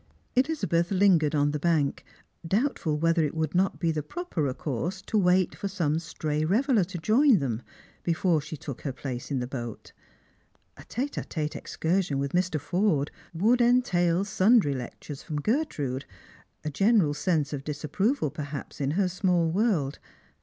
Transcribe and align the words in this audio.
Elizabeth 0.35 0.89
lingered 0.89 1.35
on 1.35 1.51
the 1.51 1.59
bank, 1.59 2.03
doubtful 2.47 2.97
whether 2.97 3.23
it 3.23 3.35
would 3.35 3.53
not 3.53 3.79
be 3.79 3.91
the 3.91 4.01
properer 4.01 4.51
course 4.51 4.99
to 4.99 5.15
wait 5.15 5.53
for 5.53 5.67
some 5.67 5.99
stray 5.99 6.43
reveller 6.43 6.83
to 6.83 6.97
join 6.97 7.37
them 7.37 7.61
before 8.01 8.41
she 8.41 8.57
took 8.57 8.81
her 8.81 8.91
place 8.91 9.29
in 9.29 9.37
the 9.37 9.45
boat. 9.45 9.93
A 10.75 10.81
tcte 10.81 11.21
d 11.21 11.21
tete 11.29 11.55
excursion 11.55 12.17
with 12.17 12.31
Mr. 12.31 12.59
Forde 12.59 13.11
would 13.31 13.61
entail 13.61 14.23
sundry 14.25 14.73
lectures 14.73 15.21
from 15.21 15.39
Gertrude, 15.39 16.05
a 16.63 16.71
general 16.71 17.13
sense 17.13 17.53
of 17.53 17.63
disapproval 17.63 18.31
perhaps 18.31 18.81
in 18.81 18.89
her 18.97 19.07
small 19.07 19.51
world. 19.51 19.99